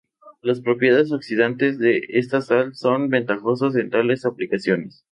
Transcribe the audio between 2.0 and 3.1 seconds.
esta sal son